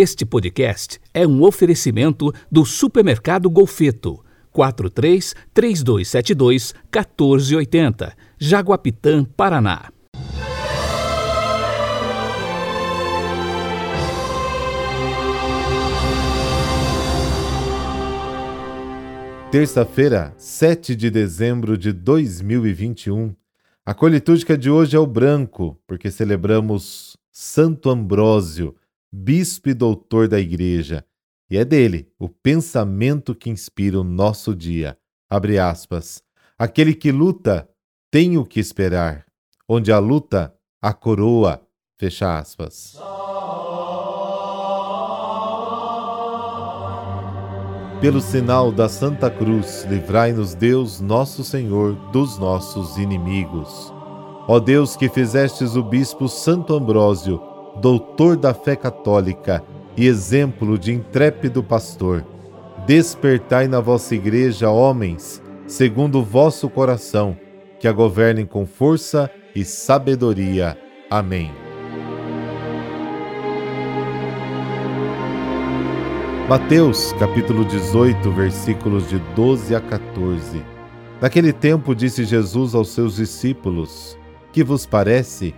Este 0.00 0.24
podcast 0.24 1.00
é 1.12 1.26
um 1.26 1.42
oferecimento 1.42 2.32
do 2.48 2.64
Supermercado 2.64 3.50
Golfeto. 3.50 4.24
43 4.52 5.34
3272 5.52 6.72
1480, 6.84 8.16
Jaguapitã, 8.38 9.24
Paraná. 9.24 9.90
Terça-feira, 19.50 20.32
7 20.36 20.94
de 20.94 21.10
dezembro 21.10 21.76
de 21.76 21.92
2021. 21.92 23.34
A 23.84 23.92
cor 23.92 24.12
litúrgica 24.12 24.56
de 24.56 24.70
hoje 24.70 24.94
é 24.94 25.00
o 25.00 25.06
branco, 25.08 25.76
porque 25.88 26.08
celebramos 26.08 27.16
Santo 27.32 27.90
Ambrósio, 27.90 28.76
bispo 29.12 29.68
e 29.68 29.74
doutor 29.74 30.28
da 30.28 30.38
Igreja. 30.38 31.04
E 31.50 31.56
é 31.56 31.64
dele 31.64 32.12
o 32.18 32.28
pensamento 32.28 33.34
que 33.34 33.50
inspira 33.50 33.98
o 33.98 34.04
nosso 34.04 34.54
dia. 34.54 34.98
Abre 35.30 35.58
aspas. 35.58 36.22
Aquele 36.58 36.94
que 36.94 37.10
luta 37.10 37.68
tem 38.10 38.36
o 38.36 38.44
que 38.44 38.60
esperar. 38.60 39.24
Onde 39.68 39.92
a 39.92 39.98
luta, 39.98 40.54
a 40.80 40.92
coroa. 40.92 41.62
Fecha 41.98 42.38
aspas. 42.38 42.98
Pelo 48.00 48.20
sinal 48.20 48.70
da 48.70 48.88
Santa 48.88 49.28
Cruz, 49.28 49.84
livrai-nos 49.90 50.54
Deus, 50.54 51.00
nosso 51.00 51.42
Senhor, 51.42 51.94
dos 52.12 52.38
nossos 52.38 52.96
inimigos. 52.96 53.92
Ó 54.46 54.60
Deus 54.60 54.94
que 54.94 55.08
fizestes 55.08 55.74
o 55.74 55.82
bispo 55.82 56.28
Santo 56.28 56.74
Ambrósio, 56.74 57.42
doutor 57.80 58.36
da 58.36 58.52
fé 58.52 58.74
católica 58.76 59.62
e 59.96 60.06
exemplo 60.06 60.78
de 60.78 60.92
intrépido 60.92 61.62
pastor, 61.62 62.24
despertai 62.86 63.66
na 63.66 63.80
vossa 63.80 64.14
igreja 64.14 64.70
homens, 64.70 65.42
segundo 65.66 66.20
o 66.20 66.24
vosso 66.24 66.68
coração, 66.68 67.36
que 67.78 67.86
a 67.86 67.92
governem 67.92 68.46
com 68.46 68.66
força 68.66 69.30
e 69.54 69.64
sabedoria. 69.64 70.76
Amém. 71.10 71.50
Mateus, 76.48 77.12
capítulo 77.18 77.64
18, 77.64 78.30
versículos 78.32 79.08
de 79.08 79.18
12 79.36 79.74
a 79.74 79.80
14. 79.80 80.62
Naquele 81.20 81.52
tempo 81.52 81.94
disse 81.94 82.24
Jesus 82.24 82.74
aos 82.74 82.88
seus 82.88 83.16
discípulos: 83.16 84.18
Que 84.50 84.64
vos 84.64 84.86
parece? 84.86 85.54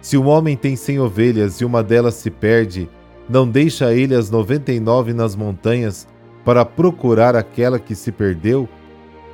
Se 0.00 0.16
um 0.16 0.26
homem 0.26 0.56
tem 0.56 0.76
cem 0.76 0.98
ovelhas 0.98 1.60
e 1.60 1.64
uma 1.64 1.82
delas 1.82 2.14
se 2.14 2.30
perde, 2.30 2.88
não 3.28 3.48
deixa 3.48 3.94
ele 3.94 4.14
as 4.14 4.30
noventa 4.30 4.72
e 4.72 4.80
nove 4.80 5.12
nas 5.12 5.36
montanhas 5.36 6.08
para 6.44 6.64
procurar 6.64 7.36
aquela 7.36 7.78
que 7.78 7.94
se 7.94 8.10
perdeu? 8.10 8.68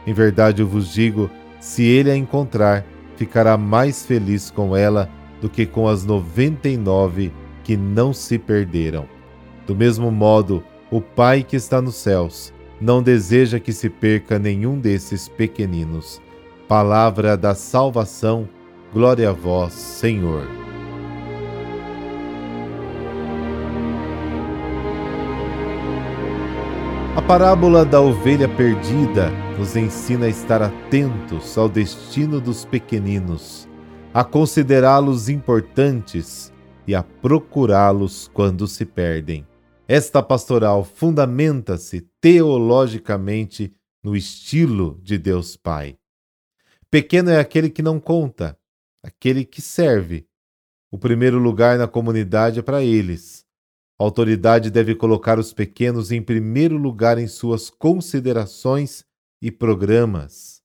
Em 0.06 0.12
verdade 0.12 0.62
eu 0.62 0.66
vos 0.66 0.92
digo: 0.92 1.30
se 1.60 1.84
ele 1.84 2.10
a 2.10 2.16
encontrar, 2.16 2.84
ficará 3.16 3.56
mais 3.56 4.04
feliz 4.04 4.50
com 4.50 4.76
ela 4.76 5.08
do 5.40 5.48
que 5.48 5.64
com 5.66 5.88
as 5.88 6.04
noventa 6.04 6.68
e 6.68 6.76
nove 6.76 7.32
que 7.62 7.76
não 7.76 8.12
se 8.12 8.38
perderam. 8.38 9.06
Do 9.66 9.74
mesmo 9.74 10.10
modo, 10.10 10.62
o 10.90 11.00
Pai 11.00 11.42
que 11.42 11.56
está 11.56 11.80
nos 11.80 11.96
céus 11.96 12.52
não 12.80 13.02
deseja 13.02 13.58
que 13.58 13.72
se 13.72 13.88
perca 13.88 14.38
nenhum 14.38 14.78
desses 14.78 15.28
pequeninos. 15.28 16.20
Palavra 16.68 17.36
da 17.36 17.54
salvação, 17.54 18.48
glória 18.96 19.28
a 19.28 19.32
vós, 19.34 19.74
Senhor. 19.74 20.48
A 27.14 27.20
parábola 27.20 27.84
da 27.84 28.00
ovelha 28.00 28.48
perdida 28.48 29.30
nos 29.58 29.76
ensina 29.76 30.24
a 30.24 30.28
estar 30.30 30.62
atentos 30.62 31.58
ao 31.58 31.68
destino 31.68 32.40
dos 32.40 32.64
pequeninos, 32.64 33.68
a 34.14 34.24
considerá-los 34.24 35.28
importantes 35.28 36.50
e 36.86 36.94
a 36.94 37.02
procurá-los 37.02 38.30
quando 38.32 38.66
se 38.66 38.86
perdem. 38.86 39.46
Esta 39.86 40.22
pastoral 40.22 40.84
fundamenta-se 40.84 42.00
teologicamente 42.18 43.74
no 44.02 44.16
estilo 44.16 44.98
de 45.02 45.18
Deus 45.18 45.54
Pai. 45.54 45.98
Pequeno 46.90 47.28
é 47.28 47.38
aquele 47.38 47.68
que 47.68 47.82
não 47.82 48.00
conta, 48.00 48.56
aquele 49.06 49.44
que 49.44 49.62
serve. 49.62 50.26
O 50.90 50.98
primeiro 50.98 51.38
lugar 51.38 51.78
na 51.78 51.86
comunidade 51.86 52.58
é 52.58 52.62
para 52.62 52.82
eles. 52.82 53.44
A 53.98 54.04
autoridade 54.04 54.70
deve 54.70 54.94
colocar 54.94 55.38
os 55.38 55.52
pequenos 55.52 56.10
em 56.10 56.20
primeiro 56.20 56.76
lugar 56.76 57.16
em 57.16 57.28
suas 57.28 57.70
considerações 57.70 59.04
e 59.40 59.50
programas. 59.50 60.60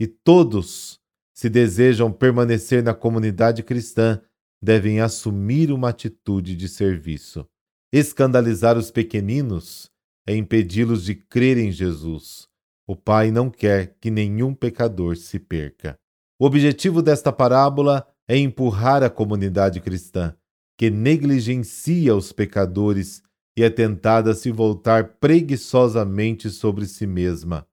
E 0.00 0.06
todos, 0.06 1.00
se 1.32 1.48
desejam 1.48 2.12
permanecer 2.12 2.82
na 2.82 2.92
comunidade 2.92 3.62
cristã, 3.62 4.20
devem 4.60 5.00
assumir 5.00 5.70
uma 5.70 5.90
atitude 5.90 6.56
de 6.56 6.68
serviço. 6.68 7.46
Escandalizar 7.92 8.76
os 8.76 8.90
pequeninos 8.90 9.90
é 10.26 10.34
impedi-los 10.34 11.04
de 11.04 11.14
crer 11.14 11.56
em 11.56 11.70
Jesus. 11.70 12.48
O 12.86 12.96
Pai 12.96 13.30
não 13.30 13.48
quer 13.48 13.96
que 14.00 14.10
nenhum 14.10 14.54
pecador 14.54 15.16
se 15.16 15.38
perca. 15.38 15.98
O 16.38 16.44
objetivo 16.44 17.00
desta 17.00 17.32
parábola 17.32 18.06
é 18.28 18.36
empurrar 18.36 19.02
a 19.02 19.08
comunidade 19.08 19.80
cristã, 19.80 20.36
que 20.76 20.90
negligencia 20.90 22.14
os 22.14 22.30
pecadores 22.30 23.22
e 23.56 23.62
é 23.62 23.70
tentada 23.70 24.32
a 24.32 24.34
se 24.34 24.50
voltar 24.50 25.16
preguiçosamente 25.18 26.50
sobre 26.50 26.86
si 26.86 27.06
mesma. 27.06 27.66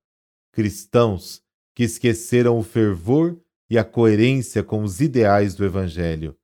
Cristãos 0.54 1.42
que 1.76 1.84
esqueceram 1.84 2.58
o 2.58 2.64
fervor 2.64 3.38
e 3.70 3.78
a 3.78 3.84
coerência 3.84 4.64
com 4.64 4.84
os 4.84 5.02
ideais 5.02 5.56
do 5.56 5.66
Evangelho. 5.66 6.38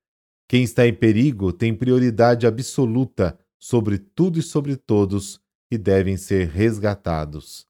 Quem 0.49 0.63
está 0.63 0.85
em 0.85 0.93
perigo 0.93 1.53
tem 1.53 1.73
prioridade 1.73 2.45
absoluta 2.45 3.39
sobre 3.57 3.97
tudo 3.97 4.39
e 4.39 4.41
sobre 4.41 4.75
todos 4.75 5.39
e 5.71 5.77
devem 5.77 6.17
ser 6.17 6.47
resgatados. 6.47 7.65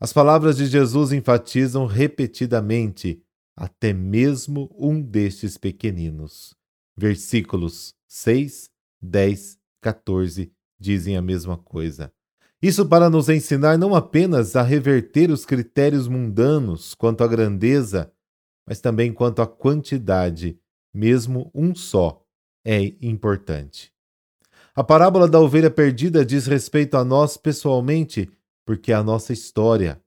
As 0.00 0.12
palavras 0.12 0.56
de 0.56 0.66
Jesus 0.66 1.12
enfatizam 1.12 1.86
repetidamente 1.86 3.20
até 3.56 3.92
mesmo 3.92 4.74
um 4.78 5.00
destes 5.00 5.56
pequeninos. 5.56 6.54
Versículos 6.96 7.94
6, 8.06 8.70
10, 9.00 9.58
14 9.80 10.52
dizem 10.78 11.16
a 11.16 11.22
mesma 11.22 11.56
coisa. 11.56 12.12
Isso 12.60 12.86
para 12.86 13.10
nos 13.10 13.28
ensinar 13.28 13.76
não 13.76 13.94
apenas 13.94 14.56
a 14.56 14.62
reverter 14.62 15.30
os 15.30 15.44
critérios 15.44 16.08
mundanos 16.08 16.94
quanto 16.94 17.22
à 17.22 17.26
grandeza, 17.26 18.10
mas 18.66 18.80
também 18.80 19.12
quanto 19.12 19.42
à 19.42 19.46
quantidade, 19.46 20.58
mesmo 20.92 21.50
um 21.54 21.74
só 21.74 22.24
é 22.64 22.94
importante. 23.02 23.92
A 24.74 24.82
parábola 24.82 25.28
da 25.28 25.38
ovelha 25.38 25.70
perdida 25.70 26.24
diz 26.24 26.46
respeito 26.46 26.96
a 26.96 27.04
nós 27.04 27.36
pessoalmente, 27.36 28.30
porque 28.64 28.90
é 28.90 28.94
a 28.94 29.04
nossa 29.04 29.32
história. 29.32 30.02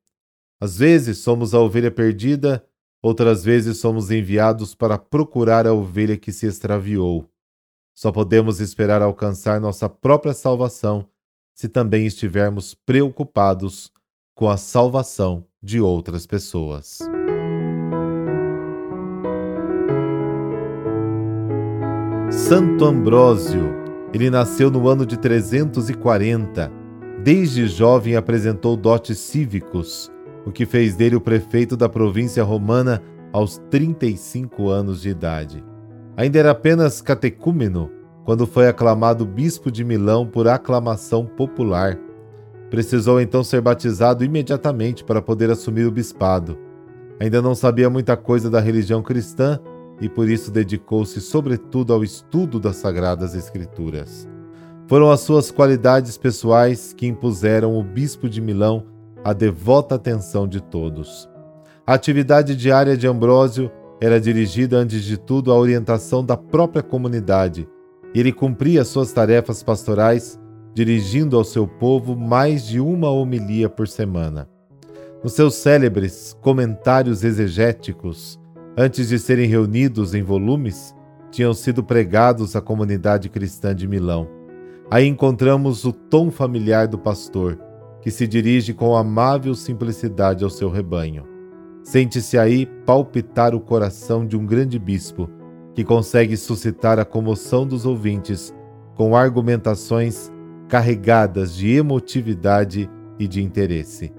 Às 0.59 0.77
vezes 0.77 1.19
somos 1.19 1.53
a 1.53 1.59
ovelha 1.59 1.91
perdida, 1.91 2.65
outras 3.01 3.43
vezes 3.43 3.77
somos 3.77 4.11
enviados 4.11 4.75
para 4.75 4.97
procurar 4.97 5.65
a 5.67 5.73
ovelha 5.73 6.17
que 6.17 6.31
se 6.31 6.45
extraviou. 6.45 7.25
Só 7.95 8.11
podemos 8.11 8.59
esperar 8.59 9.01
alcançar 9.01 9.59
nossa 9.59 9.89
própria 9.89 10.33
salvação 10.33 11.07
se 11.55 11.67
também 11.67 12.05
estivermos 12.05 12.73
preocupados 12.73 13.91
com 14.35 14.47
a 14.49 14.57
salvação 14.57 15.45
de 15.61 15.81
outras 15.81 16.27
pessoas. 16.27 16.99
Santo 22.29 22.85
Ambrósio 22.85 23.87
ele 24.13 24.29
nasceu 24.29 24.71
no 24.71 24.87
ano 24.87 25.05
de 25.05 25.17
340. 25.17 26.71
Desde 27.23 27.67
jovem 27.67 28.15
apresentou 28.15 28.77
dotes 28.77 29.17
cívicos, 29.17 30.09
o 30.47 30.51
que 30.51 30.65
fez 30.65 30.95
dele 30.95 31.17
o 31.17 31.19
prefeito 31.19 31.75
da 31.75 31.89
província 31.89 32.41
romana 32.41 33.03
aos 33.33 33.57
35 33.69 34.69
anos 34.69 35.01
de 35.01 35.09
idade. 35.09 35.61
Ainda 36.15 36.39
era 36.39 36.51
apenas 36.51 37.01
catecúmeno 37.01 37.91
quando 38.23 38.47
foi 38.47 38.65
aclamado 38.65 39.25
bispo 39.25 39.69
de 39.69 39.83
Milão 39.83 40.25
por 40.25 40.47
aclamação 40.47 41.25
popular. 41.25 41.99
Precisou 42.69 43.19
então 43.19 43.43
ser 43.43 43.59
batizado 43.59 44.23
imediatamente 44.23 45.03
para 45.03 45.21
poder 45.21 45.51
assumir 45.51 45.85
o 45.85 45.91
bispado. 45.91 46.57
Ainda 47.19 47.41
não 47.41 47.53
sabia 47.53 47.89
muita 47.89 48.15
coisa 48.15 48.49
da 48.49 48.61
religião 48.61 49.03
cristã 49.03 49.59
e 49.99 50.07
por 50.07 50.29
isso 50.29 50.49
dedicou-se 50.49 51.19
sobretudo 51.19 51.91
ao 51.91 52.05
estudo 52.05 52.57
das 52.57 52.77
Sagradas 52.77 53.35
Escrituras. 53.35 54.29
Foram 54.87 55.11
as 55.11 55.19
suas 55.19 55.51
qualidades 55.51 56.17
pessoais 56.17 56.93
que 56.93 57.05
impuseram 57.05 57.77
o 57.77 57.83
bispo 57.83 58.29
de 58.29 58.39
Milão 58.39 58.95
a 59.23 59.33
devota 59.33 59.95
atenção 59.95 60.47
de 60.47 60.61
todos. 60.61 61.29
A 61.85 61.93
atividade 61.93 62.55
diária 62.55 62.97
de 62.97 63.07
Ambrósio 63.07 63.71
era 63.99 64.19
dirigida 64.19 64.77
antes 64.77 65.03
de 65.03 65.17
tudo 65.17 65.51
à 65.51 65.57
orientação 65.57 66.23
da 66.23 66.37
própria 66.37 66.83
comunidade, 66.83 67.67
ele 68.19 68.31
cumpria 68.31 68.83
suas 68.83 69.11
tarefas 69.11 69.61
pastorais 69.61 70.39
dirigindo 70.73 71.35
ao 71.35 71.43
seu 71.43 71.67
povo 71.67 72.15
mais 72.15 72.65
de 72.65 72.79
uma 72.79 73.09
homilia 73.09 73.69
por 73.69 73.87
semana. 73.87 74.47
Nos 75.23 75.33
seus 75.33 75.55
célebres 75.55 76.37
comentários 76.41 77.23
exegéticos, 77.23 78.39
antes 78.77 79.09
de 79.09 79.17
serem 79.17 79.47
reunidos 79.47 80.13
em 80.13 80.21
volumes, 80.21 80.95
tinham 81.31 81.53
sido 81.53 81.83
pregados 81.83 82.55
à 82.55 82.61
comunidade 82.61 83.27
cristã 83.27 83.75
de 83.75 83.87
Milão. 83.87 84.27
Aí 84.89 85.05
encontramos 85.05 85.83
o 85.83 85.91
tom 85.91 86.31
familiar 86.31 86.87
do 86.87 86.97
pastor, 86.97 87.59
que 88.01 88.11
se 88.11 88.27
dirige 88.27 88.73
com 88.73 88.95
amável 88.95 89.53
simplicidade 89.55 90.43
ao 90.43 90.49
seu 90.49 90.69
rebanho. 90.69 91.25
Sente-se 91.83 92.37
aí 92.37 92.65
palpitar 92.85 93.55
o 93.55 93.59
coração 93.59 94.25
de 94.25 94.35
um 94.37 94.45
grande 94.45 94.77
bispo, 94.77 95.29
que 95.73 95.83
consegue 95.83 96.35
suscitar 96.35 96.99
a 96.99 97.05
comoção 97.05 97.65
dos 97.65 97.85
ouvintes 97.85 98.53
com 98.95 99.15
argumentações 99.15 100.31
carregadas 100.67 101.55
de 101.55 101.71
emotividade 101.71 102.89
e 103.17 103.27
de 103.27 103.41
interesse. 103.41 104.11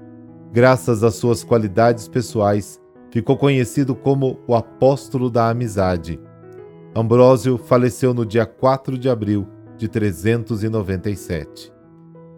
Graças 0.53 1.05
às 1.05 1.17
suas 1.17 1.45
qualidades 1.45 2.09
pessoais, 2.09 2.81
ficou 3.11 3.37
conhecido 3.37 3.95
como 3.95 4.39
o 4.47 4.55
apóstolo 4.55 5.29
da 5.29 5.51
amizade. 5.51 6.19
Ambrósio 6.95 7.59
faleceu 7.59 8.15
no 8.15 8.25
dia 8.25 8.47
4 8.47 8.97
de 8.97 9.11
abril 9.11 9.47
de 9.77 9.89
397 9.89 11.78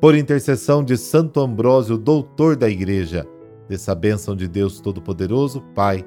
por 0.01 0.15
intercessão 0.15 0.83
de 0.83 0.97
Santo 0.97 1.41
Ambrósio, 1.41 1.99
doutor 1.99 2.57
da 2.57 2.71
Igreja, 2.71 3.27
dessa 3.69 3.95
bênção 3.95 4.35
de 4.35 4.49
Deus 4.49 4.81
Todo-Poderoso, 4.81 5.61
Pai, 5.75 6.03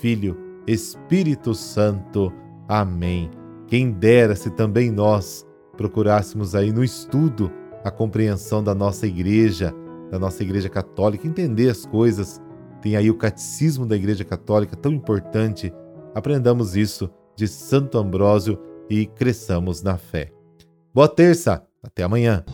Filho, 0.00 0.36
Espírito 0.66 1.54
Santo. 1.54 2.32
Amém. 2.66 3.30
Quem 3.68 3.92
dera 3.92 4.34
se 4.34 4.50
também 4.50 4.90
nós 4.90 5.46
procurássemos 5.76 6.56
aí 6.56 6.72
no 6.72 6.82
estudo 6.82 7.52
a 7.84 7.90
compreensão 7.90 8.64
da 8.64 8.74
nossa 8.74 9.06
igreja, 9.06 9.72
da 10.10 10.18
nossa 10.18 10.42
igreja 10.42 10.68
católica, 10.68 11.26
entender 11.26 11.70
as 11.70 11.86
coisas. 11.86 12.40
Tem 12.82 12.96
aí 12.96 13.08
o 13.10 13.16
catecismo 13.16 13.86
da 13.86 13.96
Igreja 13.96 14.24
Católica 14.24 14.76
tão 14.76 14.92
importante. 14.92 15.72
Aprendamos 16.14 16.76
isso 16.76 17.08
de 17.36 17.46
Santo 17.48 17.96
Ambrósio 17.96 18.58
e 18.90 19.06
cresçamos 19.06 19.82
na 19.82 19.96
fé. 19.96 20.32
Boa 20.92 21.08
terça, 21.08 21.62
até 21.82 22.02
amanhã. 22.02 22.44